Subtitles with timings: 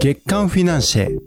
[0.00, 1.18] 月刊フィナンシェ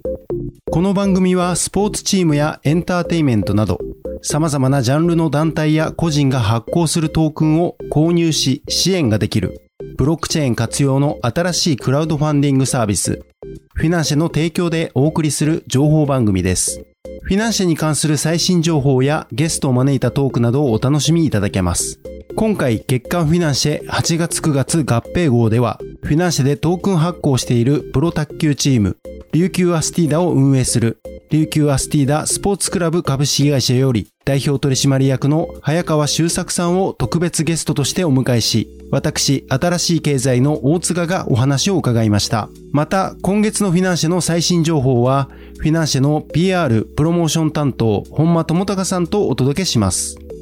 [0.71, 3.79] この番組はスポーツチームやエンターテイメントなど
[4.21, 13.25] 様々なジャンルの団体や個人が発行するトークンを購入し支援ができるブロックチェーン活用の新しいクラウドファンディングサービス
[13.73, 16.85] フィナンシェの提供でお送りする情報番組です。
[17.23, 21.99] フィナンシェに関する最新情報やゲストを招いたトークなどをお楽しみいただけます。
[22.35, 24.83] 今回月刊フィナンシェ8月9月合
[25.15, 28.97] 併号では、フィナンシェでトークン発行しているプロ卓球チーム、
[29.33, 42.49] 琉球アスティーダを運営する、琉球アスティーダスポーツクラブ株式会社より、代表取締役の早川修作さんを特別ゲストとしてお迎えし、私、新しい経済の大塚がお話を伺いました。
[42.71, 50.17] また、今月のフィナンシェの最新情報は、フィナンシェの PR プロモーション担当、本間智隆さんとお届けします。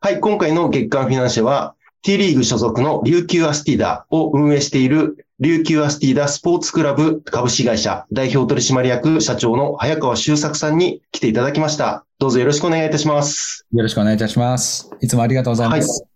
[0.00, 12.04] はい、今回の月間フィナンシェは、T リーグ所属の琉球アスティーダを運営している琉球アスティーダスポーツクラブ株式会社代表取締役社長の早川修作さんに来ていただきました。
[12.20, 13.66] どうぞよろしくお願いいたします。
[13.72, 14.92] よろしくお願いいたします。
[15.00, 16.02] いつもありがとうございます。
[16.02, 16.07] はい、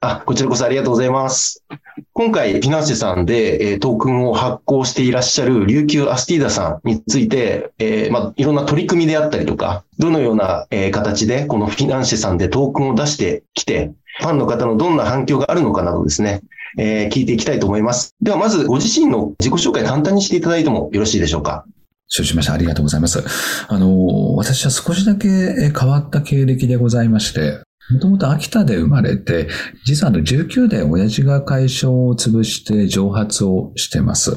[0.00, 1.64] あ、こちらこそありがとうございます。
[2.12, 16.42] 今回、フィナンシェさんで、えー、トークンを発行していらっしゃる琉球アスティーダさんについて、えー、まあ、いろんな取り組みであったりとか、どのような、えー、形でこのフィナンシェさんでトークンを出してきて、ファンの方のどんな反響があるのかなどですね、
[16.78, 18.14] えー、聞いていきたいと思います。
[18.20, 21.64] では、まずご自身の自己紹介簡単にしていただいてもよろしいでしょうか。
[22.06, 22.52] 承知しました。
[22.52, 23.20] ありがとうございます。
[23.66, 29.48] あの、私は少しだけ変わった経歴でございまして、もともと秋田で生まれて、
[29.84, 34.36] 実はあの19で親父が会社を潰して蒸発をしてます。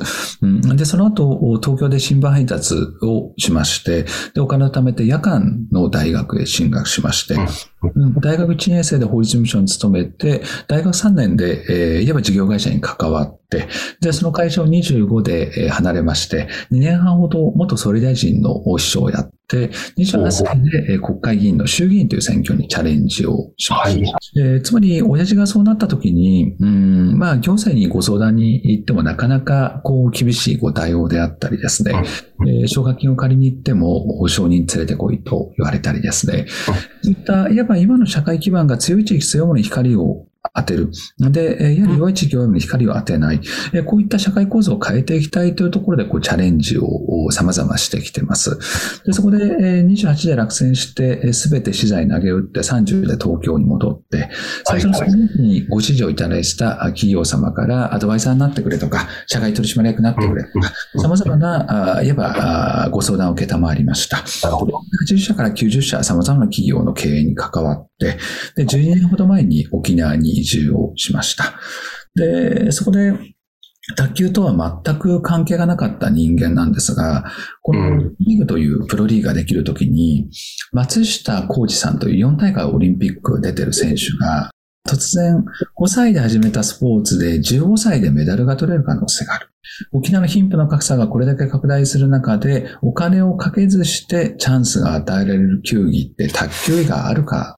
[0.75, 7.35] で、その後、東京で新聞配達をしまして、で、お金を貯めて夜間の大学へ進学しまして、
[8.21, 13.67] 大学1年生で法律事務所に勤めて、大学3年で、えー、いわば事業会社に関わって、
[13.99, 24.01] で、その会社を25で離れまして、2年半ほど元総理大臣の秘書をやって、28歳で国会議員の衆議院という選挙にチャレンジをしまし
[24.33, 24.41] た。
[24.41, 32.03] はい、つまり、親父がそうなった時に、うん、まあ、行政にご相談に行ってもなかなか、こう、厳しいご対応であったりですね、
[32.47, 40.91] えー、奨学金を借りに行っても、承認連れてこいと言われたりですね、そういった、いわば今の社会基盤が強い地域強いものに光を当てる。
[41.19, 43.41] で、やはり弱い地域弱いに光を当てない。
[43.85, 48.59] こういった社会構造を変えていきたいというところで、こう、チャレンジを様々してきてます。
[49.05, 54.29] でそこで、28で落選して、すべて資材投げ打って、30で東京に戻って、
[54.65, 64.17] 最初のその時にご指示をいただいた企業様からアドバイザーになってくれとか、社外取締役になってくれとか、様々な、いわばご相談を受けたまわりました。
[64.43, 64.73] なるほど。
[65.07, 68.17] 80社から90社、様々な企業の経営に関わって、で、
[68.57, 71.53] 12年ほど前に沖縄に移住をしました。
[72.15, 73.13] で、そこで、
[73.95, 77.25] 卓球とは全く関係がなかった人間なんですが、
[77.61, 80.29] このリーグというプロリーグができるときに、
[80.71, 84.51] 松下幸二さんという4大会オリンピック出てる選手が、
[84.87, 85.43] 突然
[85.77, 89.47] 5歳で始めたスポーツで15歳でメダルが取れる可能性がある。
[89.91, 97.55] 沖縄の貧富の格差がこれだけ拡大する中で、お金をかけずしてチャンスが与えられる球技って卓球以外あるか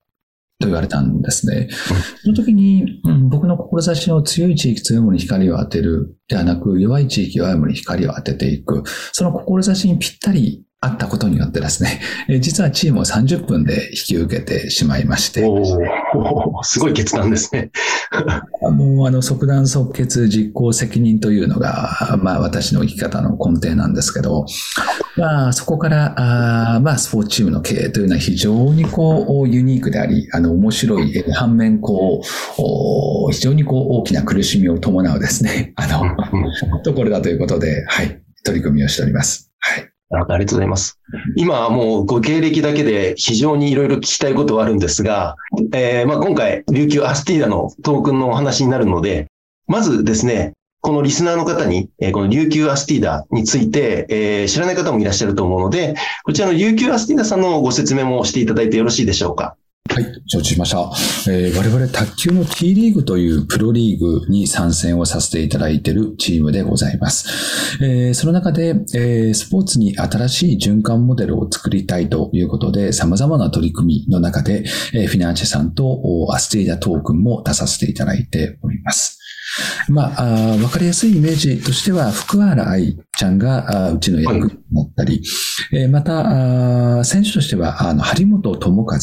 [0.64, 1.70] と言われたんですね。
[2.24, 8.84] その時に、うん、僕の志の強い地域強いものに光を当てるではなく、弱い地域弱いものに光を当てていく。
[9.12, 15.46] その志にぴったりあったことによってですね、え実はチームを30分で引き受けてしまいまして。
[15.46, 17.72] おすごい決断ですね。
[18.62, 24.46] も うあの即断即決実行責任というのが、まあ私の生き方の根底なんですけど、
[25.16, 39.50] まあそこから、あまあスポーツチームの経営というのは非常にこうユニークであり、あの面白い、反面こう、非常にこう大きな苦しみを伴うですね、あの、ところだということで、はい、取り組みをしております。
[39.60, 39.93] はい。
[40.20, 41.00] ありがとうございます。
[41.36, 45.36] 今はもうご経歴だけで非常にいろいろ聞きたいことはあるんですが、
[45.74, 49.28] えー、まあ今回、琉球アスティーダのトークンのお話になるので、
[49.68, 55.96] まずですね、このリスナーの方に、え、この琉球アスティーダについて、えー、知らない方もいらっしゃると思うので、
[56.26, 59.56] こちらの琉球アスティーダさんのご説明もしていただいてよろしいでしょうか。
[59.90, 60.92] はい、承知しました。
[61.32, 67.78] えー、我々卓球の T リーグというプロリーグに参戦をさせていただいているチームでございます。
[67.84, 74.64] えー、その中で、えー、スポーツに新しい循環モデルを作りたいということで、様々な取り組みの中で、
[74.94, 79.23] えー、フィナンシェさんとアステイダトークンも出させていただいております。
[79.90, 84.42] まあ、わかりやすいイメージとしては、福原愛ちゃんがうちの役に
[84.72, 85.22] なったり、
[85.72, 88.96] はい、また、選手としては、あの、張本智和、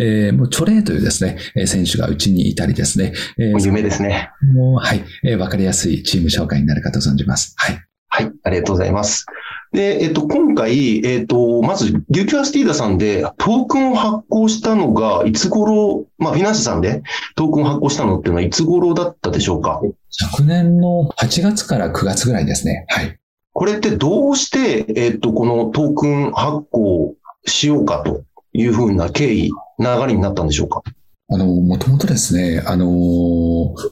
[0.00, 3.12] えー、もうチョレイというですね、選手がうちにいたりですね。
[3.38, 4.30] えー、夢ですね。
[4.54, 7.54] もう、はい、えー、わかりやすいチーム紹介になるかと存じます。
[7.56, 7.80] はい。
[8.10, 9.26] はい、ありがとうございます。
[9.72, 17.02] で、えっと、今回、えっと、まず、琉球アスティーダさんでトークンを発行したのが、いつ頃、まあ、フィナンシェさんで
[17.36, 19.80] トークンを発行したのっていうのは、いつ頃だったでしょうか？
[20.10, 22.86] 昨年の8月から9月ぐらいですね。
[22.88, 23.18] はい。
[23.52, 28.22] これってどうして、えっと、このトークン発行しようかと
[28.52, 30.82] いうふうな経緯、流れになったんでしょうか？
[31.30, 32.86] あの、もともとですね、あの、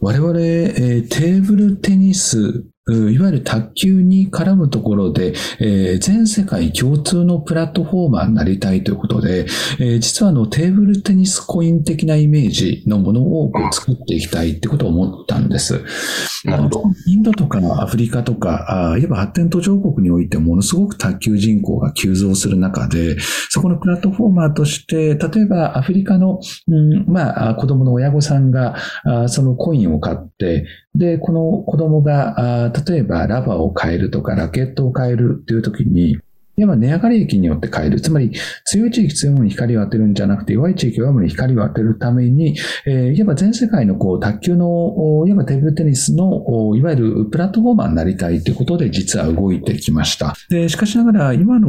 [0.00, 9.46] 我々、えー、テーブルテニスいわゆる卓球に絡むところで、えー、全世界共通のプラットフォーマーになりたいということで、
[9.80, 15.82] えー、実はあのテーブルテニスコイン的なイメージのものを作っていきたいってことを思ったんです。
[16.44, 16.82] なるほど。
[17.08, 23.18] インドとかアフリカとか、あいわば発展途上国においてものすごく卓球人口が急増する中で、
[23.50, 26.38] そこのプラットフォーマーとして、例えばアフリカの、
[26.68, 36.18] うん、まあ、子供の親御さんが、あそのコインを買って、で、この子供が、例えばラバーを変えるとかラケットを変えるという時に、
[36.56, 38.00] やっぱ値上がり益によって変える。
[38.00, 38.32] つまり、
[38.64, 42.56] 強い地域強いものに光を当てるんじゃなくて、弱い地域弱いものに光を当てるために、
[42.86, 50.34] えー、いわば全世界のこう、卓球の、いわばテーブルテニスの、いわゆるプラットフォーマーになりたいということで、実は動いてきました。
[50.48, 51.68] で、しかしながら、今の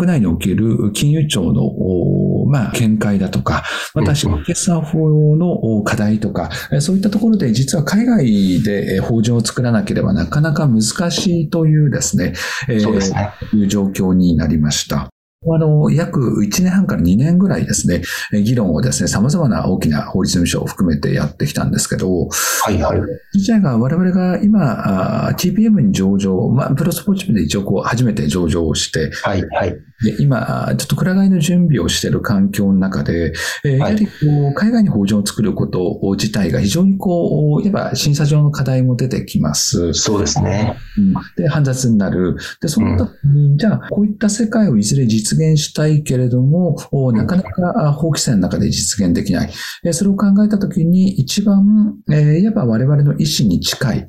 [0.00, 3.64] 国内における金融庁の、まあ、見解だとか、
[3.94, 6.48] また、決算法の課題とか、
[6.80, 12.32] そういったところで、実は海外で法人を作らなければなかなか難しいというですね、
[12.80, 13.30] そうですね。
[13.68, 15.10] 状況になりました。
[15.42, 23.00] あの、約1年半から2年ぐらいですね、議論をですね、様々な大きな法律務省を含めてやってきたんですけど、はいはい。
[23.32, 29.74] 自体が我々が今、TPM に上場、まあ、プロスポーツで一応こう、初めて上場をして、はいはい。
[30.02, 33.32] で今、ちょっとくら替えの準備をしている環境の中で、
[33.64, 34.10] えー、やはりこ
[34.50, 39.92] う海外に法人を作ること自体が非常にこう、いわば審査上の課題も出てきます。
[39.92, 40.76] そうですね。
[40.96, 42.36] うん、で、煩雑になる。
[42.60, 46.76] で、その時に、うん、じゃあ、こういった世界をいずれ実現したいけれども、
[47.12, 49.50] なかなか法規制の中で実現できない。
[49.92, 54.08] それを考えた時に、一番、えー、いわば我々の意思に近い、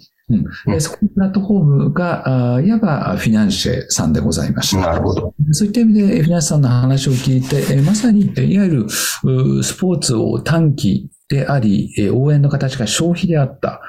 [0.68, 4.82] うん、そこのプラットフォームが、あいわばフィナンシェさんでございました。
[4.82, 5.34] なるほど。
[5.52, 13.82] そういった意味で、フィナンシェさんの話を聞いて、まさに、いわゆるスポーツを短期であり、応援の形が消費であった。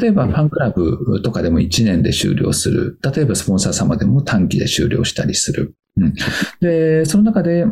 [0.00, 2.98] 例えばファンクラブとかでも1年で終了する。
[3.14, 5.76] 例えばスポンサー様でも短期で終了したりする。
[5.96, 6.14] うん、
[6.60, 7.66] で、その中で、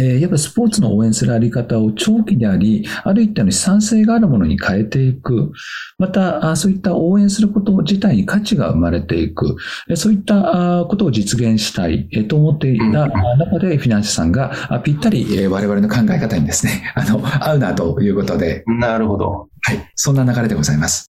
[0.00, 5.52] えー、やっぱスポーツの応援するあり方を長期であり、ある一定の資産性があるものに変えていく。
[5.98, 9.56] また、そういった応援すること自体に価値が生まれていく。
[9.94, 18.64] そういったことを実現したいと思っていた中で、フィナンシェさんがぴったり我々の考え方にですね、あの、合うなということで。
[18.66, 19.48] なるほど。
[19.62, 19.90] はい。
[19.94, 21.10] そんな流れでございます。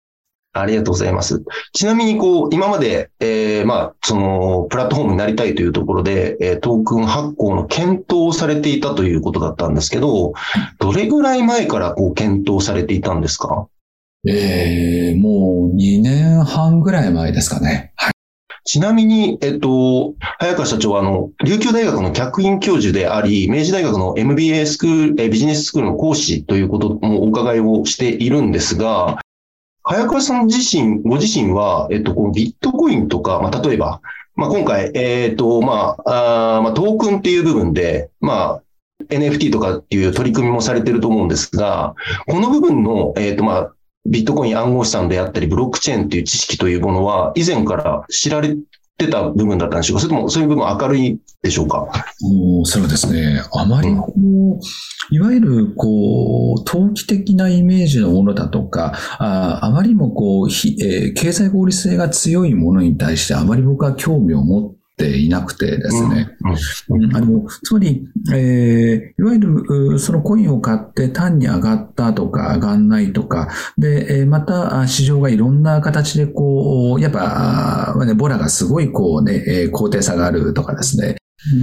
[0.62, 1.44] ありがとうございます。
[1.74, 10.34] ちなみに、こう、今まで、えー、まあ、その、プラットフォームになりたいというところで、えー、トークン発行の検討をされていたということだったんですけど、
[10.80, 13.68] どれぐらい前から、こう、検討されていたんですか？
[14.28, 17.94] ええー、もう2年半ぐらい前ですかね。
[17.96, 18.12] はい。
[18.66, 29.20] ちなみに、えっと、早川社長は、あの、琉球大学の客員教授であり、明治大学の MBA スクール、えビジネススクールの講師ということもお伺いをしているんですが、
[29.90, 34.02] 早川さん自身、ご自身は、えっと、このビットコインとか、まあ、例えば、
[34.36, 38.64] まあ、今回、えっ、と、まあ、あまあ、トークンっていう部分で、まあ、
[39.08, 41.96] NFT とかっていう取り組みもされてると思うんですが、
[42.28, 43.74] この部分の、えっ、と、まあ、
[44.06, 48.58] ビットコイン暗号資産であったり、ブロックチェーンっていう知識というものは、以前から知られ
[48.98, 51.88] てた部分だったんでしょうかそれともそういう部分明るいでしょうか？
[52.60, 53.44] おそうですね。
[53.54, 54.60] あまりこう、うん、
[55.12, 66.36] いわゆるこう、投機的なイメージのものだとか、ああまりもこう、えー、経済合理性が強いものに対してあまり僕は興味を持ってていなくてですね。
[67.14, 81.18] あのつまり、えー、いわゆるそのコインを買って単に上がったとか上がんないとか、で、また市場がいろんな形でこう、やっぱ、ね、ボラがすごいこうね、高低差があるとかですね。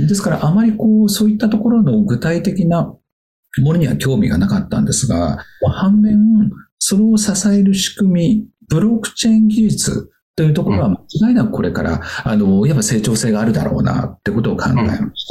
[0.09, 15.27] ですからあまりこう、そういったところの具体的なものには興味がなかったんですが、反面、それを支える仕組み、ブロックチェーン技術というところは間違いなくこれから、あの、やっぱ成長性があるだろうなってことを考えまし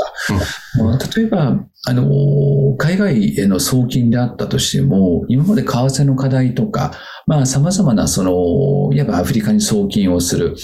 [1.10, 1.19] た。
[1.19, 6.93] 例えば、あの、海外への送金であったとしても、今まで為替の課題とか、
[7.27, 10.55] まあ、様々な、その、いわばアフリカに送金をする。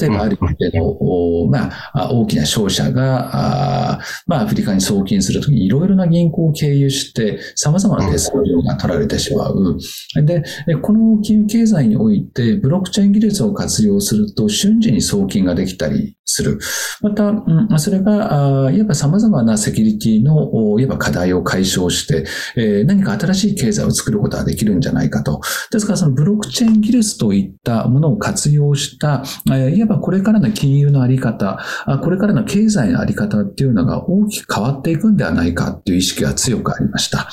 [0.00, 9.78] 例えば、ある程度、まあ、大きな商社が、あまあ、アフリカに送金するときに、いろいろな銀行を経由して、様々な手数料が取られてしまう。
[10.24, 10.44] で、
[10.80, 16.58] この金融経済において、ブロックチェーン技術を活用用すると、瞬時に送金ができたりする。
[17.00, 22.24] また、うん、それが、いわば様々なセキュリティの、いわば課題を解消して、
[22.56, 25.40] え、何か新しい経済を作ることができるんじゃないかと。
[25.70, 31.58] ですから、そのブロックチェーン技術といったものを活用した、えー、いわばこれからの金融のあり方、
[32.02, 37.28] これからの経済のあり方っていうのが大きく変わっていくんではないかっていう意識が強くありました。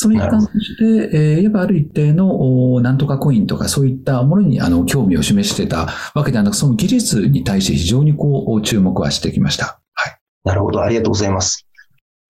[0.00, 9.78] その一環として、えー、いわばある一定のなんとかコインとかそういったものにあの興味を示してたわけではなく、その技術に対して非常にこう注目はしてきました。
[9.92, 10.18] はい。
[10.44, 10.80] なるほど。
[10.82, 11.66] ありがとうございます。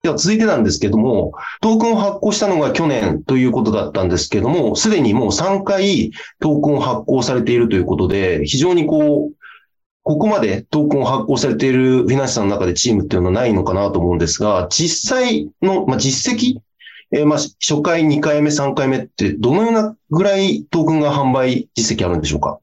[0.03, 6.11] では続いてなんですけども、トークンを発行したのが去年ということだったんですけども、すでにもう3回
[6.41, 9.35] トークンを発行されているということで、非常にこう、
[10.03, 16.57] ここまでトークンを発行されているフィナンシャの中でチームっていうのはないのかなと思うんですが、実際の、まあ、実績
[17.13, 22.59] えー、まあ、初回、2回目、3回目って、どのようなぐらいトークンが販売実績あるんでしょうか？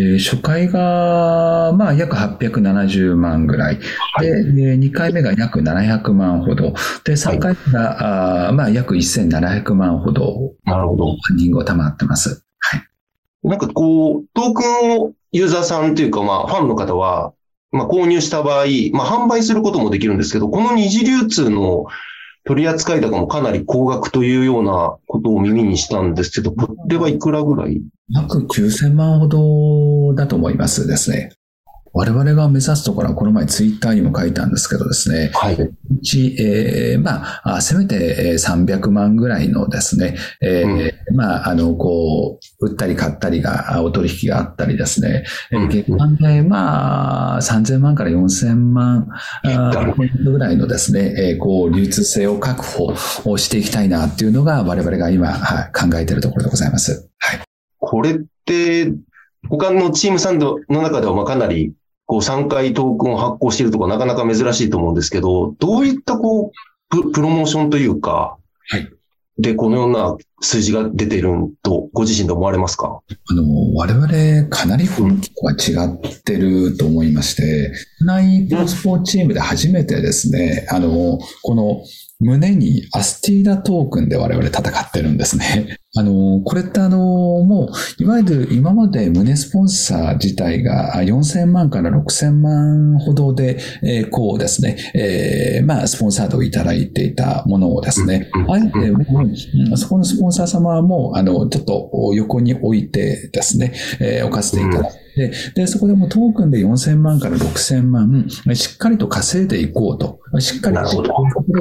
[0.00, 3.78] え初回が、まあ、約870万ぐらい。
[4.14, 6.72] はい、で、2回目が約700万ほど。
[7.04, 10.54] で、3回目が、はい、あまあ、約1700万ほど。
[10.64, 11.04] なるほど。
[11.04, 12.42] ファンディングを賜ってます。
[12.60, 12.82] はい。
[13.42, 17.34] なんかこう、トークンをユーザーさんというか、まあ、ファンの方は、
[17.70, 21.84] まあ、購入した場合、まあ、販売することもできるんですけど、この二次流通の
[22.44, 27.80] 取り扱い高もかなり高額というようなことを耳にしたんですけど、これはいくらぐらい？
[28.08, 31.32] 約9000万ほどだと思いますですね。
[31.94, 35.30] 我々が目指すところは、この前ツイッターにも書いたんですけどですね。
[35.34, 35.54] はい。
[35.54, 49.08] うち、えー、まあ、せめて300万ぐらいのですね、えー、うん、まあ、あの、こう、売ったり買ったりが、お取引があったりですね、うん、月間で、まあ、3000万から4000万
[49.94, 52.94] ポイントぐらいのですね、えー、こう、流通性を確保
[53.30, 57.10] をしていきたいなっていうのが、我々が今、はい、考えているところでございます。
[57.18, 57.40] はい。
[57.78, 58.94] これって、
[59.50, 61.74] 他のチームさんの中ではまあかなり
[62.06, 66.52] こう3回トークンを発行しているとかなかなか珍しいと思うんですけど、どういったこ
[66.90, 68.36] う、プロモーションというか、
[68.68, 68.88] はい。
[69.38, 71.30] で、このような数字が出ている
[71.62, 73.00] と、ご自身で思われますか？
[73.30, 75.20] あの、我々、かなり雰囲
[75.56, 81.82] 気が違ってると思いまして、内プロスポーツチームで初めてですね、あの、この
[82.20, 85.78] 胸にアスティーダトークンで我々戦ってるんですね。
[85.94, 87.68] あの、これってあの、も
[87.98, 110.20] う、いわゆる今まで胸スポンサー自体が4000万から6000万ほどで、えー、こうですね、えー、まあ、スポンサードをいただいていたものをですね、あえて、うん、そこのスポンサー様はもう、あの、ちょっと横に置いてですね、えー、置かせていただいて、で、で、そこでもトークンで4000万から6000万、しっかりと稼いでいこうと。
[110.40, 111.02] しっかりと、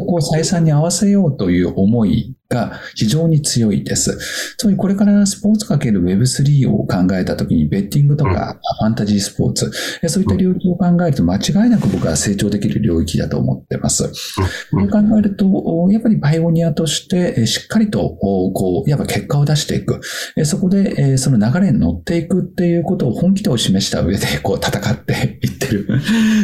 [0.06, 4.56] こう採算に合わせようという思いが非常に強いです。
[4.58, 9.72] つまりこれからスポーツかける Web3 を考えたときに、ベッティングとかファンタジースポーツ、
[10.08, 14.12] そういった領域を考えると間違いなく僕は成長できる領域だと思ってます。
[14.14, 14.44] そ
[14.84, 20.02] う考えると、やっぱりパイオニアとしてしっかりと、こう、やっぱ結果を出していく。
[20.44, 25.88] そこで、その流れに乗っていくっていうことを本気度を示した上で、こう戦っていってる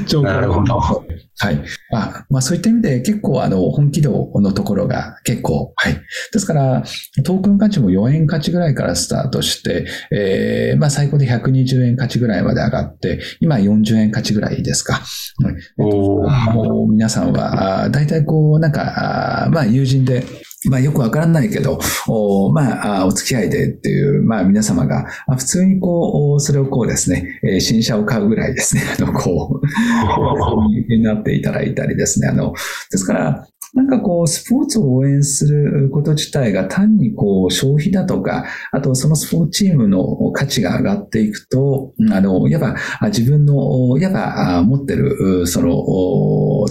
[0.07, 1.05] 状況 なるほど。
[1.39, 1.63] はい。
[1.91, 6.01] まあ、まあそういった意味で結構あの本気度のところが結構、はい。
[6.33, 6.83] ですから、
[7.23, 14.93] トークン価値も4円価値ぐらいからスタートして、えー、まあ最高で120円価値ぐらいまで上がって、今40円価値ぐらいですか。
[14.93, 20.23] はい、お皆さんは、大体こう、なんか、まあ友人で、
[20.65, 25.05] まあよくわからないけど、おまあ、お付き合いでっていう、まあ皆様が、
[25.37, 29.67] 普通にこう、それをこうですね、新車を買うぐらいですね、あの、こう、
[30.91, 32.53] になっていただいたりですね、あの、
[32.91, 42.75] ですから、なんかこう、スポーツを応援すること自体が単にこう、消費だとか、あとそのスポーツチームの価値が上がっていくと、あの、やっぱ
[43.07, 45.67] 自分の、やっぱ持ってる、その、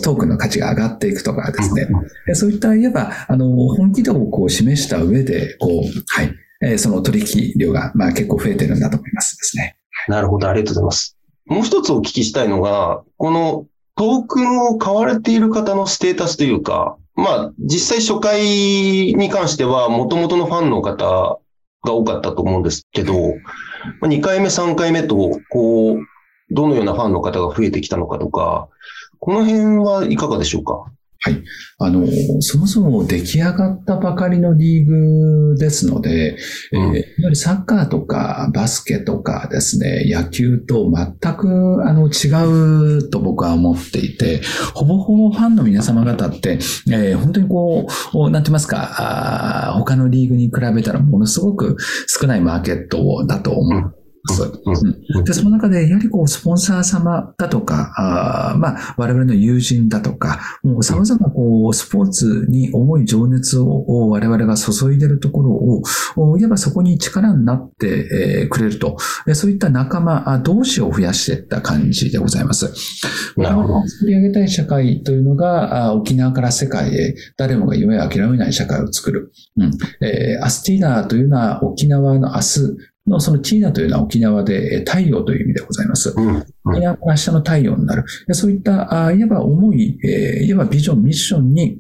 [0.03, 1.89] トークンの価値が上がっていくとかですね、
[2.35, 9.77] そういった、いわば、あの、本気度をこう示した上で、こう、はい、えその取引量が、まあ結構増えてるんだと思いますですね。
[10.09, 11.17] なるほど、ありがとうございます。
[11.47, 21.39] もう一つお聞きしたいのが、このトークンを買われている方のステータスというか、まあ、実際初回に関しては、元々のファンの方
[21.83, 23.15] が多かったと思うんですけど、
[24.03, 25.99] 2回目、3回目と、こう、
[26.51, 28.69] どのようなファンの方が増えてきたのかとか、
[29.19, 30.93] この辺はいかがでしょうか？
[31.27, 31.43] はい。
[31.79, 32.07] あの、
[32.41, 36.37] そもそも出来上がったばかりのリーグですので、
[36.71, 44.41] うん、えー、やはりサッカーとかバスケとかですね、野球と全くあの違うと僕は思っていて、
[44.75, 46.61] ほぼほぼファンの皆様方って、
[46.93, 53.81] えー、本当にこう、なんて言いますか、あ他のリーグに比べたらものすごく少ないマーケットだと思う。
[53.81, 53.95] うん、
[55.25, 68.97] で、その中で、やはりこう、スポンサー様だとか、あまあ、我々の友人だとか、もう様々こう、スポーツに重い情熱を我々が注いでるところを、いわばそこに力になってくれると、
[69.35, 72.73] そういった仲間同士を増やしていった感じでございます。
[73.37, 73.89] なるほど。
[73.89, 79.33] 作り上げたい社会というのが、沖縄から世界へ誰もが夢を諦めない社会を作る。
[79.57, 86.13] うんえー、アスティーナというのは沖縄の明日、のそのティーナというのは沖縄で太陽という意味でございます。
[86.17, 88.05] うんうん、沖縄が明日の太陽になる。
[88.35, 91.79] そういった、あいわば思い、えー、いわばビジョン、ミッションに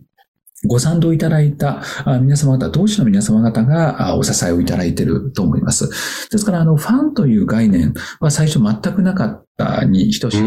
[0.64, 1.82] ご賛同いただいた
[2.22, 5.88] 皆様方、同志の皆様方がお支えをいただいていると思います。
[6.30, 10.42] ですから、あの、ファンという概念は最初全くなかったに等しい。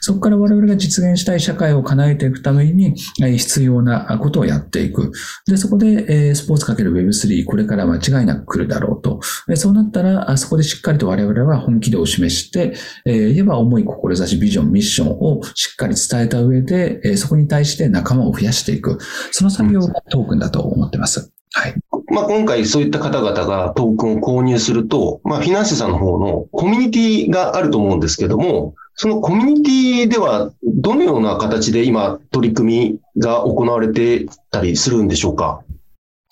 [0.00, 5.12] そこから我々が実現したい社会を叶えていくために必要なことをやっていく。
[5.46, 9.20] で、そこでスポーツ ×Web3 これから間違いなく来るだろうと。
[9.56, 18.98] そうなったら、そこでしっかりと我々は本気度を示して、言えば重い志、ビジョン、ミッションをしっかり伝えた上で、そこに対して仲間を増やしていく。
[19.30, 21.32] その作業がトークンだと思ってます。
[21.54, 21.74] はい。
[22.08, 35.62] まあ、今回そういった方々がトークンを購入すると、まあ、フィナンシェさんの方のコミュニティがあると思うんですけども、そのコミュニティでは、どのような形で今、取り組みが行われてたりするんでしょうか？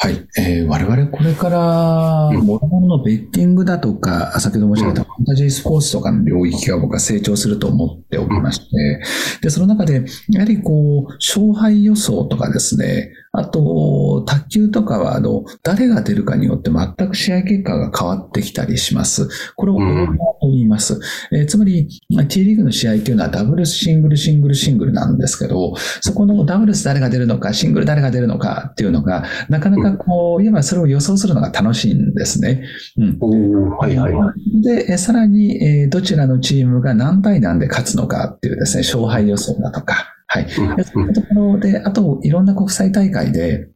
[0.03, 0.27] はい。
[0.39, 9.03] えー、我々これから、もろもろのベッティングだとか、先ほど申し上げたファンタジースポーツとかの領域が僕は成長すると思っておりまして、
[9.43, 19.29] で、その中で、やはりこう、勝敗予想とかですね、あと、卓球とかは、あの、誰が出るかによって全く試合結果が変わってきたりします。
[19.55, 20.95] これをオーダーと言います。
[21.31, 21.89] うん、えー、つまり、
[22.29, 32.65] T リーグの試合っていうのはダブルス、シングル、シングル、シングルなんですけど、そこのダブルス誰が出るのか、シングル誰が出るのかっていうのが、なかなかこう、いわばそれを予想するのが楽しいんですね。
[32.99, 33.71] うん。
[33.77, 34.63] はいはいはい。
[34.63, 40.49] で、さらに、えー、どちらのチームが何対何で勝つのかっていうですね、勝敗予想だとか、はい。
[40.49, 40.67] そう
[41.03, 43.69] いうところで、あと、いろんな国際大会で、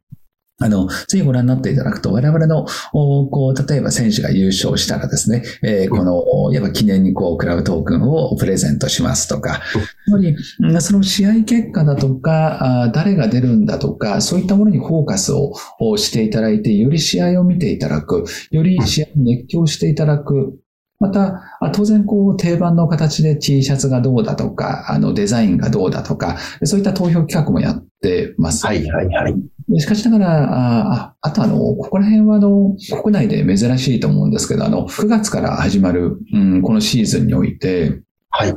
[0.60, 9.62] あの、ぜひご覧になっていただくと、我々の、こう、例えば選手が優勝したらですね、えー、この、やっぱ記念にこう、クラブトークンをプレゼントしますとか、
[10.06, 10.36] つまり、
[10.80, 15.54] その試合結果だとか、誰が出るんだとか、そういったものにフォーカスを
[15.96, 20.60] していただいて、より試合を見ていただく、より試合に熱狂していただく、
[21.00, 28.66] また、当然こう定番の形で T シャツがどうだとか、あのデザインがどうだとか、そういった投票企画もやってます。
[28.66, 29.80] はいはいはい。
[29.80, 38.54] しかしながら、ああとあの、ここら辺はあの、国内で珍しいと思うんですけど、あの、9月から始まる、うん、このシーズンにおいて、はい。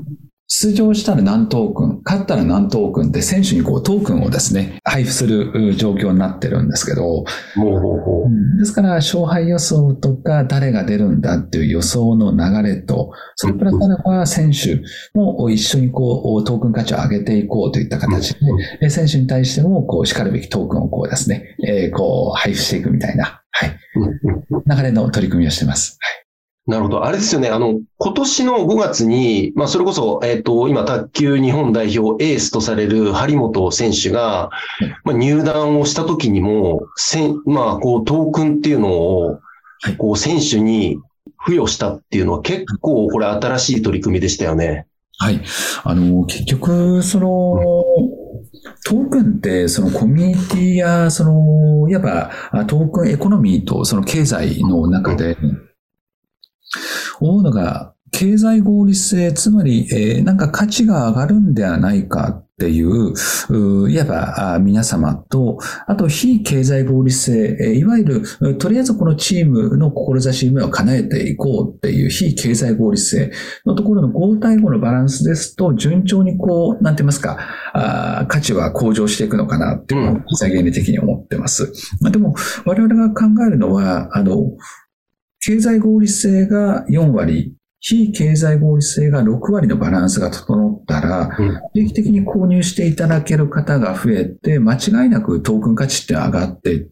[0.50, 7.26] 出場したら何トークン、勝ったら何トークンって選手にこうトークンをですね、配布する状況になってるんですけど、
[8.58, 14.82] ですから勝敗予想とか誰が出るんだっていう予想の流れと、それプラスアルファ選手
[15.14, 18.34] も一緒にこうトークン価値を上げていこうといった形
[18.80, 23.78] で、選手に対してもこう叱るべきトークンをこうですね、えー、こう配布していくみたいな、はい、
[24.78, 25.98] 流れの取り組みをしてます。
[26.00, 26.27] はい
[26.68, 27.06] なるほど。
[27.06, 27.48] あれですよね。
[27.48, 34.50] あの、今年の5月に、まあ、それこそ、えっ、ー、と、今、卓球日本代表エースとされる張本選手が、
[35.06, 39.40] まあ、入団をした時にも、せん、まあ、こう、トークンっていうのを、
[39.98, 40.98] こう、選手に
[41.46, 44.88] 付与したっていうのは結構、これ新しい取り組みでしたよね。
[45.20, 45.42] はい。
[45.86, 47.64] あの、結局、その、
[48.86, 52.02] トークンって、そのコミュニティや、その、いわ
[52.52, 55.38] ばトークンエコノミーとその経済の中で、
[57.20, 63.14] 思うのが、経済合理性、つまり、えー、なんか価値が上がるんではないかっていう、
[63.50, 73.32] ういわば皆様と、あと非経済合理性、いわゆる、とりあえずこのチームの志夢を叶えていこうっていう非経済合理性
[73.66, 77.38] のところの合体後のバランスですと、順調にこう、なんて言いますか、
[77.74, 81.72] あ価値は向上していくのかなっていうのを、経済原理的に思ってます。
[82.02, 82.34] まあ、でも、
[82.66, 84.34] 我々が考えるのは、あの、
[85.48, 91.30] 経済合理性が4割、非経済合理性が6割のバランスが整ったら、
[91.74, 96.86] 定期的に購入していただける方が増えて、間違いなくトークン価値って上がっていっ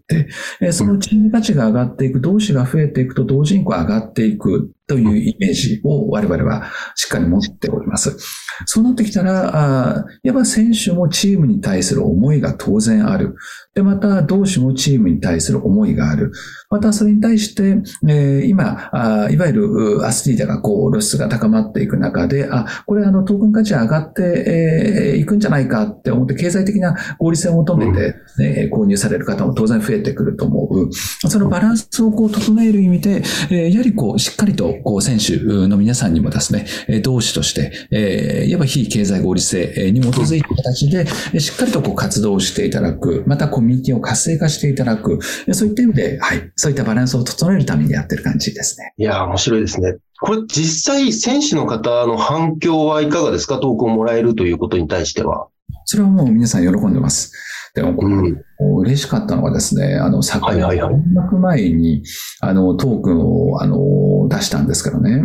[0.62, 8.18] て、そのチーム価値が上がっていく、同士が増えていくと同時にこう上がっていくというイメージを我々はしっかり持っております。
[8.66, 13.36] そうなってきたら、あやっぱ選手もチームに対する思いが当然ある。
[13.74, 16.32] で、また、同士もチームに対する思いがある。
[16.70, 30.94] また、それに対して、えー、今あ、いわゆるアスリートがこう、露出が高まっていく中で、あ、これあの、トークン価値上がって、えー、いくんじゃないかって思って、経済的な合理性を求めて、ね、購入される方も当然増えてくると思う。
[31.30, 36.66] そのバランスをこう、整える意味で、えー、やはりこう、しっかりと、こう、選手の皆さんにもですね、
[37.02, 41.08] 同志として、えー、いわば非経済合理性に基づいた形で、
[41.40, 45.20] しっかりとこう活動していただく、またコミュニティを活性化していただく、
[45.52, 48.94] そういった意味で、はい、そういったバランスを整えるためにやってる感じですね。
[48.98, 49.98] いや、面白いですね。
[50.22, 53.60] これ実際選手の方の反響はいかがですか？
[53.60, 55.50] トークンをもらえるということに対しては。
[55.84, 57.34] それはもう皆さん喜んでます。
[57.76, 60.96] でも、うん、嬉しかったのがですね、あの、昨年、はいはい、
[61.42, 62.04] 前に、
[62.40, 65.24] あの、トークンを、あの、出したんですけどね、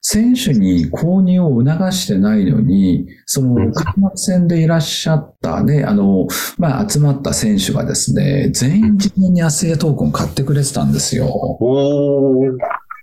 [0.00, 11.26] 選手に購入を促してないのに、その、開幕戦でいらっしゃったね、あの、まあ、集まった選手がですね、全員自分にアスエトークンを買ってくれてたんですよ。
[11.28, 12.56] おー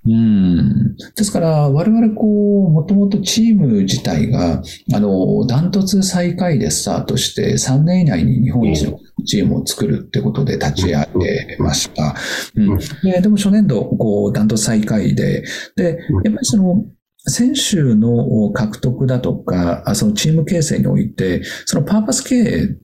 [0.08, 0.96] うん。
[1.16, 4.62] ですから、我々こう、もともとチーム自体が、
[4.94, 12.16] あの、ダントツ最下位でスタートして、3年以内に日本一のチームを作るってことで立ち上げました。
[12.56, 12.78] うん。
[13.04, 15.44] ででも初年度、こう、ダントツ最下位で、
[15.76, 16.86] で、やっぱりその、
[17.30, 22.78] 選手の獲得だとか、そのチーム形成において、そのパーパス経営、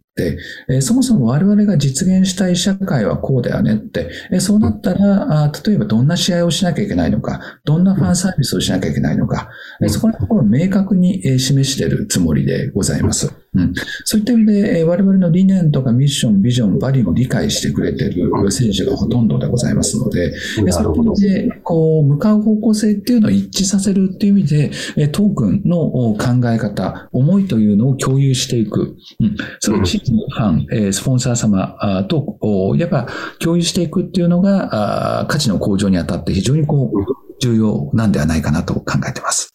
[0.70, 9.50] え、そもそも我々が実現したい社会はこうだよねって、え、そうなったらあ、例えばどんな試合をしなきゃいけないのか、どんなファンサービスをしなきゃいけないのか、
[9.80, 13.43] うん、そこのところを明確にえ示しているつもりでございます。
[13.56, 20.34] うん、そういった意味で、我々の理念とかミッション、ビジョン、バリューを理解してくれている選手がほとんどでございますので、
[20.72, 28.96] そので、こう、向かう方向性っていうのを一致させるっていう意味で、トークンの考え方、思いというのを共有していく。
[29.20, 33.08] うん、そのチーム、ファン、スポンサー様と、やっぱ
[33.40, 39.54] 共有していくっていうのが、価値の向上にあたって非常にこう、重要なんではないかなと考えています。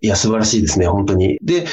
[0.00, 1.38] いや、素晴らしいですね、本当に。
[1.42, 1.64] で、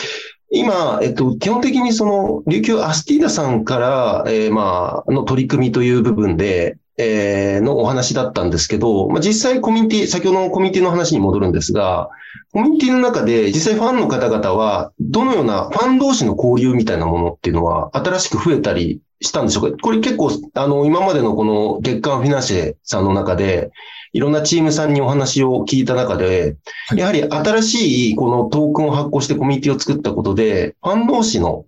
[0.53, 12.09] 今、えっと、基本的にその、琉球アスティーダさんから、えー、まあ、の取り組みという部分で、えー、のお話だったんですけど、まあ、実際コミュニティ、先ほどのコミュニティの話に戻るんですが、
[12.51, 19.77] コミュニティの中で実際ファンの方々は、どのようなファン同士の交流みたいなものっていうのは、新しく増えたりしたんでしょうか？
[19.81, 23.71] これ結構、あの、今までのこの月間フィナンシェさんの中で、
[24.13, 26.57] いろんなチームさんにお話を聞いた中で、
[26.95, 31.65] やはり新しいこのトークンを発行してコミュニティを作ったことで、ファン同士の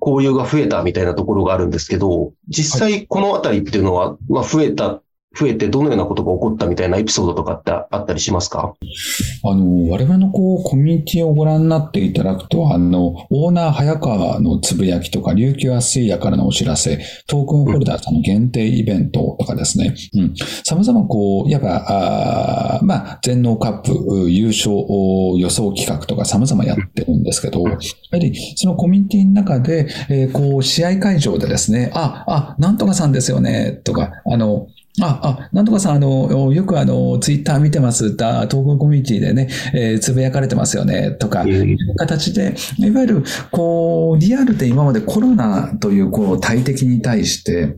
[0.00, 5.02] 交流が増えたみたいなところがあるんですけど、実際このあたりっていうのは、まあ、増えた
[5.38, 8.74] 増えてどのようなことが起こったみたいなエピソードとかってあったりしますか？
[9.44, 20.34] あの、我々のこう、コミュニティをご覧になっていただくと、あの、オーナー早川のつぶやきとか、琉球アスイヤからのお知らせ、トークンホルダーさんの限定イベントとかですね、うん。
[20.64, 24.70] 様々こう、やっぱ、あまあ、全農カップ優勝
[25.38, 27.78] 予想企画とか様々やってるんですけど、やは
[28.18, 34.66] りそのコミュニティの中で、えー、こう、試合会場でですね、あ、あ、なんとかさんですよね、とか、あの、
[35.00, 47.76] あ、あ、なんとかさん、あの、よくあの、ツイッター見てます、だ、東京コミュニティでね、えー、つぶやかれてますよね、とか、いう形で、いわゆる、こう、リアルで今までコロナという、こう、大敵に対して、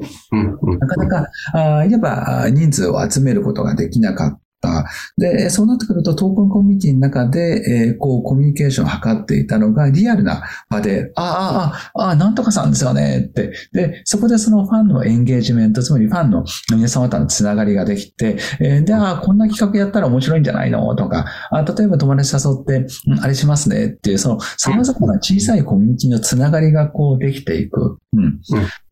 [0.78, 4.86] なかなか、あいわば人数を集めることができなかった。
[5.16, 13.52] で、そうなってくると、トークンコミュニティの中で、えー、こう、コミュニケーションを図っていたのが、リアルな場で、ああ、ああ、なんとかさんですよね、って。
[13.72, 20.94] で、そこでそのファンのエンゲージメント、つまりファンの皆様とのつながりができて、えー、で、ああ、こんな企画やったら面白いんじゃないの？
[20.94, 27.98] とか、あ例えば友達誘って、うん、あれしますねっていう、その様々な小さいコミュニティのつながりがこうできていく。
[28.12, 28.24] うん。
[28.24, 28.40] うん、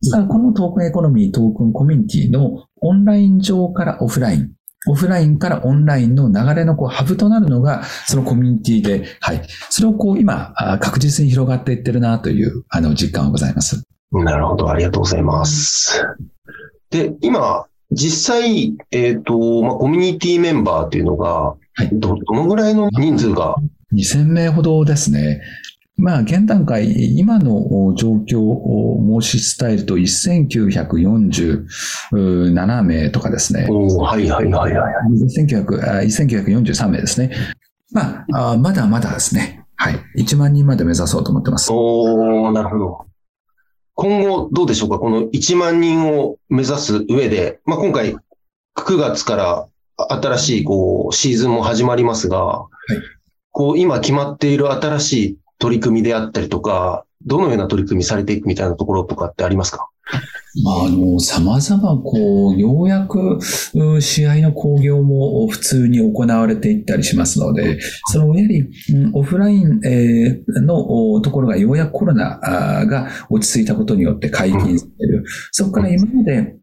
[0.03, 4.51] さあ、このトークンエコノミー、トークンコミュニティのオンライン上からオフライン、
[4.89, 9.41] オフラインからオンラインの流れのこうハブとなるのが、そのコミュニティで、はい。
[9.69, 13.83] それをこう今、確実に広がっていってるなという、あの、実感はございます。
[14.11, 14.69] なるほど。
[14.69, 16.03] ありがとうございます。
[16.89, 23.55] で、今、実際、えっ、ー、と、まあ、コミュニティメンバーっていうのが、はい、ど、どのぐらいの人数が
[23.93, 25.41] ？2000名ほどですね。
[25.99, 33.67] まあ、現段階、今の状況を申し伝えると、1947名とかですね。
[33.69, 34.93] はいはいはいはい。
[35.37, 37.31] 1900 1943名ですね。
[37.91, 39.65] まあ、あまだまだですね。
[39.75, 39.95] はい。
[40.17, 41.69] 1万人まで目指そうと思ってます。
[41.71, 43.05] おー、なるほど。
[43.95, 44.99] 今後どうでしょうか？
[44.99, 48.15] この1万人を目指す上で、まあ、今回
[48.77, 49.67] 9月から
[50.21, 52.65] 新しいこうシーズンも始まりますが、
[53.51, 59.89] こう今決まっている新しい取り組みであったりとか、どのような取り組みされていくみたいなところとかってありますか？
[60.63, 63.37] まあ、あの、様々、こう、ようやく、
[63.75, 72.39] う試合の興行も普通に行われていったりしますので、その、やはり、うんオフライン、えーのおところがようやくコロナ
[72.87, 75.25] が落ち着いたことによって解禁される。
[75.51, 76.55] そこから今まで、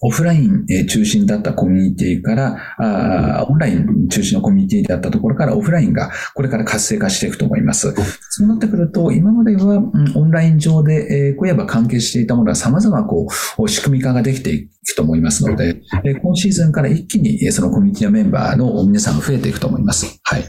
[0.00, 7.94] オフラインえー中心だったコミュニティから、オンライン中心のコミュニティだったところからオフラインがこれから活性化していくと思います。
[8.30, 13.28] そうなってくると、今までは、うんオンライン上で、えーこういえば関係していたものが様々こ
[13.58, 20.18] う、仕組み化ができていくと思いますので、えー今シーズンから一気にえーそのコミュニティのメンバーの皆さんが増えていくと思います。
[20.24, 20.44] はい。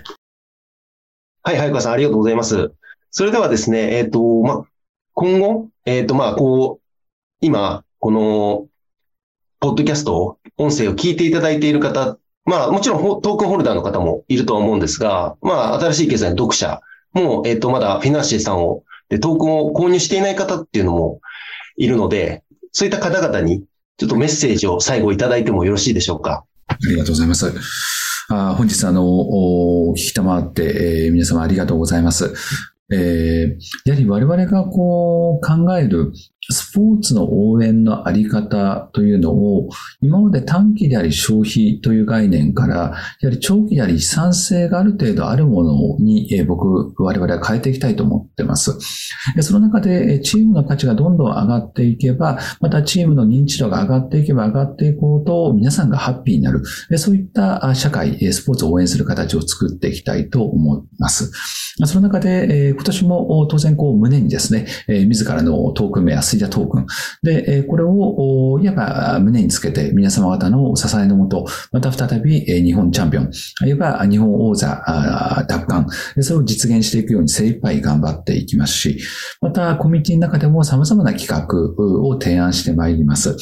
[1.44, 2.72] はい、早川さん、ありがとうございます。
[3.12, 4.64] それではですね、えっ、と、まあ、
[5.14, 6.86] 今後、えっ、と、まあ、こう、
[7.40, 8.68] 今、この、
[9.60, 16.82] ポッドキャスト、音声を聞いていただいている方、まあ、もちろんトークンホルダーの方もいるとは思うんですが、まあ、新しい経済の読者
[17.14, 21.22] も、えっ、と、まだフィナンシェさんを、で、トークンを購入していない方っていうのも
[21.78, 23.64] いるので、そういった方々に、
[23.98, 26.46] ちょっとメッセージを最後いただいてもよろしいでしょうか。
[26.68, 27.54] ありがとうございます。
[28.30, 32.34] あ本日、あの、お聞きたまって、えー皆様ありがとうございます。
[32.92, 36.12] えーやはり我々がこう考える
[36.50, 39.70] スポーツの応援のあり方というのを、
[40.02, 42.76] 今まで短期であり消費という概念から、
[43.22, 48.78] やはり長期であり資産性がある程度あるものに、え僕、我々は変えていきたいと思ってます。
[49.42, 56.64] その中で、チームの価値がどんどん上がっていけば、またチームの認知度が上がっていけば上がっていこうと、皆さんがハッピーになる。
[56.98, 61.32] そういった社会、スポーツを応援する形を作っていきたいと思います。
[61.84, 66.22] その中で、今年も当然こう胸にですね、自らのトーク名、
[66.66, 66.88] トークン。
[67.24, 73.32] で、これを、いわば胸につけて皆様方のお支えのもと、また再び日本チャンピオン、
[73.68, 74.84] いわば日本王座
[75.48, 75.88] 奪還、
[76.22, 79.00] それを実現していくように精一杯頑張っていきますし、
[79.42, 81.46] またコミュニティの中でも様々な企画
[82.02, 83.38] を提案してまいります。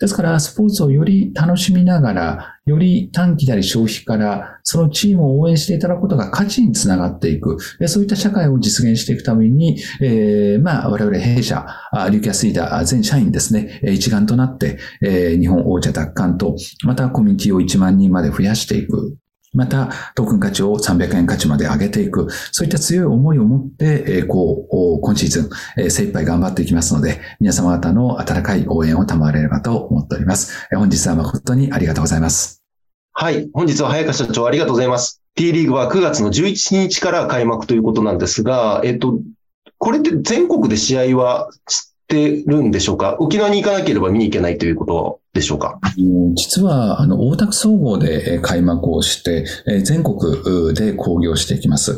[0.00, 11.66] ですから、スポーツをより楽しみながら、より短期であり消費から、そのチームを応援していただくことが価値につながっていく、そういった社会を実現していくために、えーまあ、我々弊社、
[12.10, 19.18] リューキャスリーダー全社員ですね、一丸となって、えー日本王者奪還と、またコミュニティを1万人まで増やしていく。
[19.52, 22.28] また、トークン価値を300円価値まで上げていく。
[22.52, 25.50] そういった強い思いを持って、こう、今シーズ
[25.86, 30.68] ン、精一杯頑張っていきますので、皆様方の温かい応援を賜れればと思っております。
[30.72, 32.62] 本日は誠にありがとうございます。
[33.12, 33.50] はい。
[33.52, 35.20] 本日は早川社長ありがとうございます。
[35.34, 39.20] T リーグは9月の11日から開幕ということなんですが、えっと、
[39.78, 43.16] これって全国で試合はしてるんでしょうか？
[43.18, 45.78] 沖縄に行かなければ見に行けないということでしょうか？
[46.34, 49.44] 実は、あの、大田区総合で開幕をして、
[49.84, 51.96] 全国で興行していきます。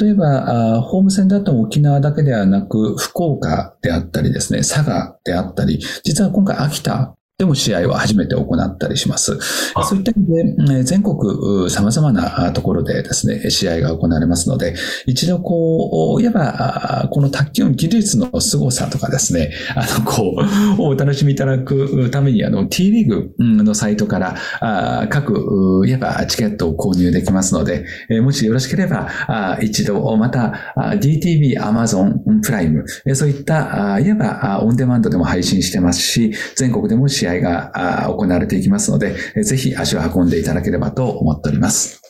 [0.00, 9.38] 例えば、ホーム戦だと沖縄だけではなく、福岡であったりですね、佐賀であったり、実は今回秋田でも試合は初めて行ったりします。
[9.74, 11.16] あそういった意味で、えー全国
[11.64, 14.74] う様々なあところでですね、試合が行われますので、
[15.06, 20.34] 一度こう、いわば、あこの卓球の技術の凄さとかですね、あの、こ
[20.78, 42.00] う、お楽しみいただくために、あの、T リーグうんのサイトから、あ各、ういわばチケットを購入できますので、えーもしよろしければ、あ一度、また、あ DTV、Amazon プライム、えーそういった、あいわば、あオンデマンドでも配信してますし、全国でも試合があ行われていきますので、えーぜひ足を運んでいただければと思っております。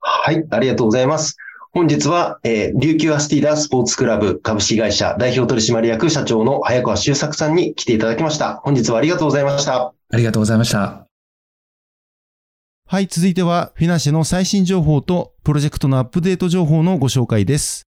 [0.00, 0.44] はい。
[0.50, 1.36] ありがとうございます。
[1.72, 8.60] 本日は、えー、琉球アスティーダスポーツクラブ株式会社代表取締役社長の早川修作さんに来ていただきました。
[8.62, 9.92] 本日はありがとうございました。
[10.12, 11.08] ありがとうございました。
[12.86, 17.88] はい、続いてはフィナンシェの最新情報とプロジェクトのアップデート情報のご紹介です。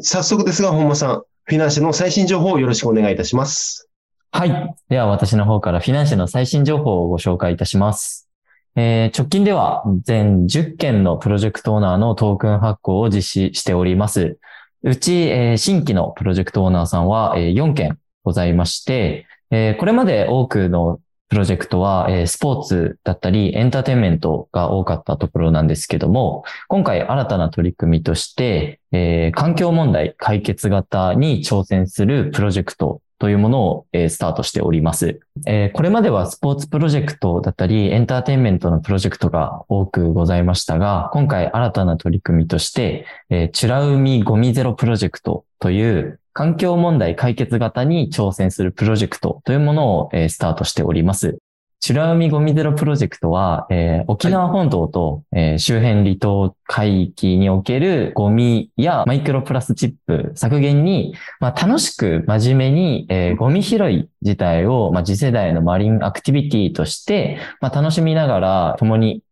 [0.00, 3.88] 早速ですが、本間さん、フィナンシェの最新情報をよろしくお願いいたします。
[4.34, 4.74] はい。
[4.88, 8.30] では私の方からフィナンシェの最新情報をご紹介いたします。
[8.74, 14.38] えー直近では全10件のプロジェクトオーナーのトークン発行を実施しております。
[14.82, 35.76] うち、えー新規のプロジェクトオーナーさんは、えー4件ございまして、えーこれまで多くのプロジェクトは、えースポーツだったりエンターテインメントが多かったところなんですけども、今回新たな取り組みとして、えー環境問題解決型に挑戦するプロジェクトというものを、えー、スタートしております、えー。
[35.76, 51.38] これまではスポーツプロジェクトだったり、エンターテインメントのプロジェクトが多くございましたが、今回新たな取り組みとして、えー、チュラ海ゴミゼロプロジェクトという環境問題解決型に挑戦するプロジェクトというものを、えー、スタートしております。
[51.88, 69.22] 美ら海ゴミゼロプロジェクトは、えー、沖縄本島と、はい、えー、周辺離島海域におけるゴミやマイクロプラスチップ削減に、まあ、楽しく真面目に、えー、ゴミ拾い自体を、まあ、次世代のマリンアクティビティとして、まあ、楽しみながら共に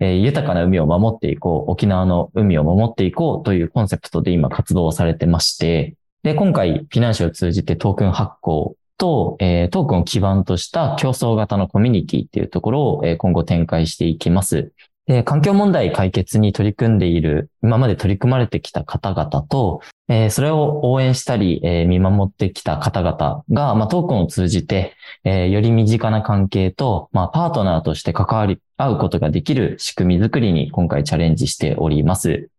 [0.00, 14.72] え、豊かな海を守っていこう、沖縄の海を守っていこうというコンセプトで今活動されてまして、で、今回、フィナンシェを通じてトークン発行と、えー、トークンを基盤とした競争型のコミュニティっていうところを、えー、今後展開していきます。
[15.06, 32.50] で、環境問題解決に取り組んでいる、今まで取り組まれてきた方々と、えー、それを応援したり、えー、見守ってきた方々が、まあ、トークンを通じて、えー、より身近な関係と、まあ、パートナーとして関わり合うことができる仕組みづくりに今回チャレンジしております。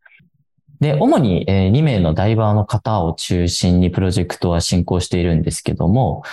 [0.80, 6.24] で、主に、え2名のダイバーの方を中心にプロジェクトは進行しているんですけども、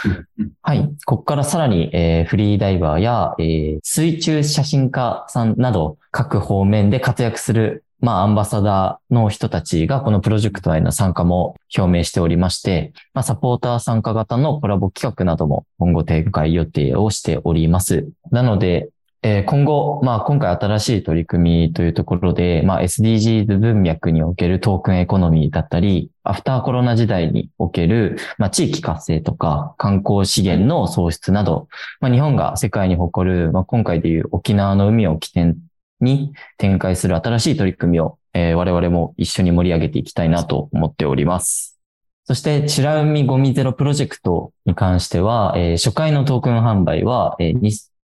[0.63, 0.89] はい。
[1.05, 18.07] ここからさらに、えフリーダイバーや、え水中写真家さんなど各方面で活躍するまあ、アンバサダーの人たちがこのプロジェクトへの参加も表明しておりまして、まあ、サポーター参加型のコラボ企画なども今後展開予定をしております。
[18.31, 18.91] なので、
[19.23, 31.69] えー、今後、まあ今回新しい取り組みというところで、まあ SDGs 文脈におけるトークンエコノミーだったり、アフターコロナ時代における、まあ地域活性とか観光資源の創出など、
[32.01, 35.57] まあ日本が世界に誇る、まあ今回でいう沖縄の海を起点
[36.01, 41.81] に展開する新しい取り組みを、えー、我々も一緒に盛り上げていきたいなと思っております。
[42.25, 47.59] そして、チラ海ゴミゼロプロジェクトに関しては、えー、初回のトークン販売は、えー、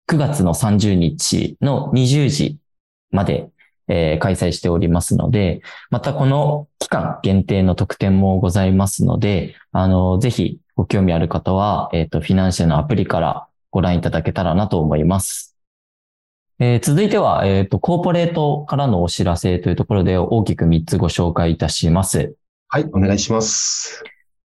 [0.09, 2.57] 9月の30日の20時
[3.11, 3.51] まで、
[3.89, 15.57] えー、開催しておりますので、またこの期間限定の特典もございますので、あの、ぜひご興味ある方は、えっ、ー、と、フィナンシェのアプリからご覧いただけたらなと思います。
[16.59, 22.35] えー、続いては、えっ、ー、と、コーポレートからのお知らせというところで大きく3つご紹介いたします。
[22.69, 24.03] はい、お願いします。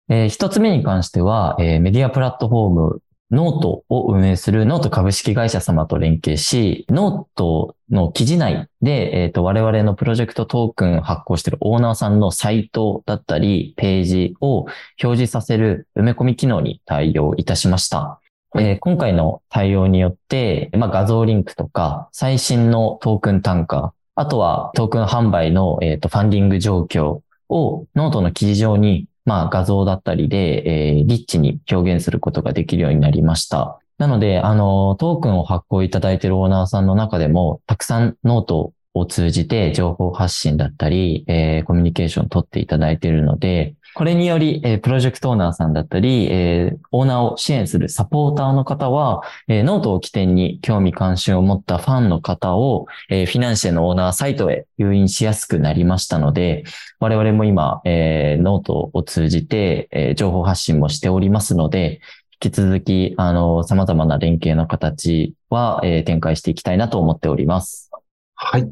[0.10, 18.20] えー、一つ目に関しては、えー、メディアプラットフォームノートを運営するノート株式会社様と連携し、ノートの記事内で、えっ、ー、と、我々のプロジェクトトークン発行しているオーナーさんのサイトだったり、ページを表示させる埋め込み機能に対応いたしました。
[18.58, 33.80] えー、今回の対応によって、まあ、画像リンクとか、最新のトークン単価、あとはトークン販売の、えーとファンディング状況をノートの記事上にまあ画像だったりで、えー、リッチに表現することができるようになりました。
[33.98, 56.66] なので、あの、トークンを発行いただいているオーナーさんの中でも、たくさんノートを通じて情報発信だったり、えー、コミュニケーションを取っていただいているので、これにより、えー、プロジェクトオーナーさんだったり、えー、オーナーを支援するサポーターの方は、えー、ノートを起点に興味関心を持ったファンの方を、えー、フィナンシェのオーナーサイトへ誘引しやすくなりましたので、
[57.00, 62.02] 我々も今、えー、ノートを通じて、えー、情報発信もしておりますので、
[62.44, 67.92] 引き続き、あの、様々な連携の形は、えー、展開していきたいなと思っております。
[68.36, 68.70] はい。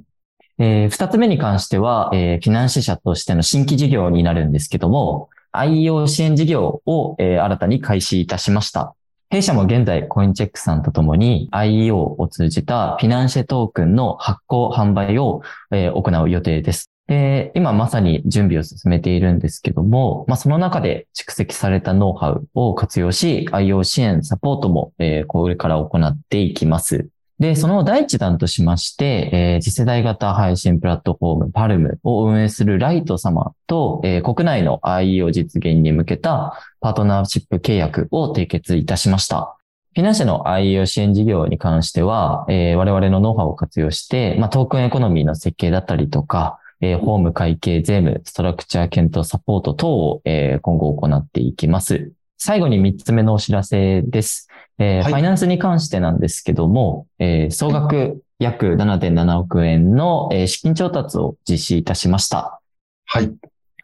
[0.60, 8.96] えー、二つ目に関しては、えー、フィナンシェ社としての新規事業になるんですけども、IO 支援事業を、えー、新たに開始いたしました。
[9.30, 16.92] 弊社も現在、コインチェックさんとともに IEO を通じたフィナンシェトークンの発行販売を、行う予定です。
[17.08, 24.94] で、今まさに準備を進めているんですけども、まあ、その中で蓄積されたノウハウを活用し、IO 支援、サポートも、
[25.28, 27.10] これから行っていきます。
[27.40, 39.58] で、その第一弾としまして、えー、次世代型配信プラットフォーム、 Palmu を運営するライト様と、えー、国内の IE を実現に向けたパートナーシップ契約を締結いたしました。
[39.96, 52.12] フィナンシェの IEO 支援事業に関しては、えー、我々のノウハウを活用して、まあ、トークンエコノミーの設計だったりとか、えー、法務会計、税務、ストラクチャー検討サポート等を、えー、今後行っていきます。
[52.38, 54.50] 最後に3つ目のお知らせです。
[54.80, 62.60] えー、はい、ファイナンスに関してなんですけども、えー、総額約7.7億円の、えー、資金調達を実施いたしました。
[63.06, 63.32] はい。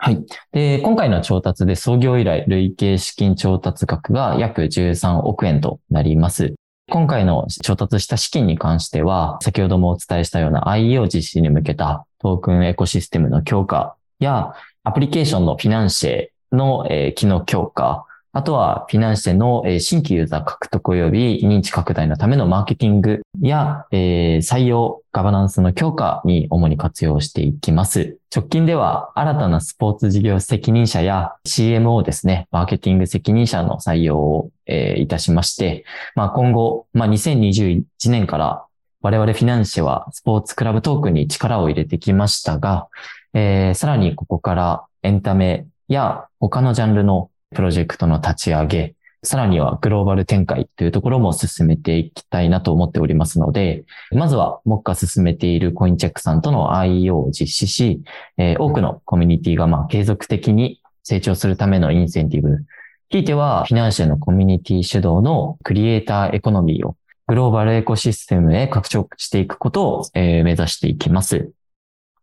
[0.01, 0.25] はい。
[0.53, 6.55] で、今回の調達で創業以来累計資金調達額が約13億円となります。
[6.89, 18.05] 今回の調達した資金に関しては、先ほどもお伝えしたような IE を実施に向けたトークンエコシステムの強化や、アプリケーションのフィナンシェの、えー、機能強化、
[18.39, 28.17] あとは、フィナンシェの新規ユーザー獲得及び認知拡大のためのマーケティングや、え、採用、ガバナンスの強化に主に活用していきます。
[28.33, 35.83] 直近では、新たなスポーツ事業責任者や CMO ですね、マーケティング責任者の採用を、え、いたしまして、
[36.15, 38.63] まあ、今後、まあ、2021年から
[39.01, 42.87] 我々フィナンシェはスポーツクラブトークに力を入れてきましたが、
[43.33, 58.01] えー、さらにここからエンタメや他のジャンルのプロジェクトの立ち上げ、さらにはグローバル展開というところも進めていきたいなと思っておりますので、まずは目下進めているコインチェックさんとの IEO を実施し、
[58.37, 62.63] えー、多くのコミュニティがまあ継続的に成長するためのインセンティブ、
[63.09, 66.95] ひいてはフィナンシャルのコミュニティ主導のクリエイターエコノミーを
[67.27, 71.51] グローバルエコシステムへ拡張していくことを、えー、目指していきます。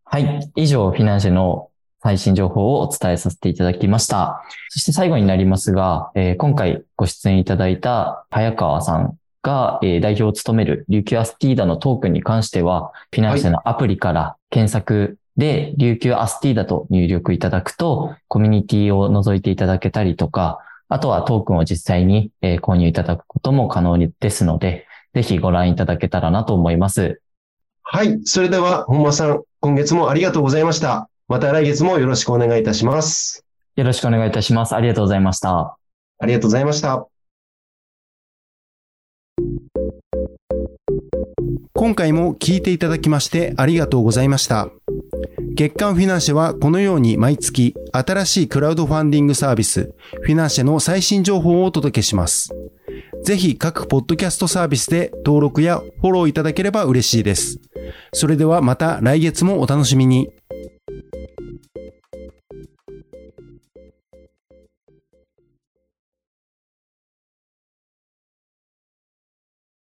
[0.05, 0.51] はい。
[0.55, 1.69] 以上、フィナンシャルの
[2.07, 4.45] 最新情報をお伝えさせていただきました。
[4.69, 27.21] そして最後になりますが、えー、今回ご出演いただいた早川さんが、えー、代表を務める琉球アスティーダのトークンに関しては、フィナンシェのアプリから検索で、琉球アスティーダと入力いただくと、コミュニティを覗いていただけたりとか、あとはトークンを実際に、えー、購入いただくことも可能ですので、ぜひご覧いただけたらなと思います。
[27.83, 28.21] はい。
[28.23, 31.09] それでは、本間さん、今月もありがとうございました。
[31.29, 33.45] また来月もよろしくお願いいたします。
[33.75, 34.77] よろしくお願いいたします。
[34.77, 35.77] ありがとうございました。
[36.21, 37.09] ありがとうございました。
[41.75, 44.69] 今回も聞いていただきましてありがとうございました。
[45.57, 52.55] 月刊フィナンシェはこのように毎月新しいクラウドファンディングサービスフィナンシェの最新情報をお届けします。
[53.25, 57.59] ぜひ各ポッドキャストサービスで登録やフォローいただければ嬉しいです。
[58.13, 60.31] それではまた来月もお楽しみに。